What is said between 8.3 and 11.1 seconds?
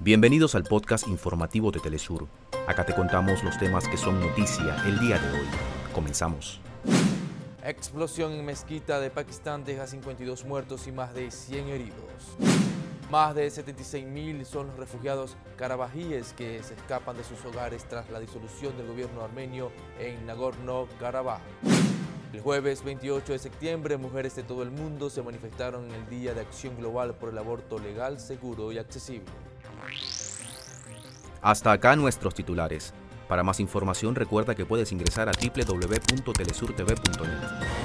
en mezquita de Pakistán deja 52 muertos y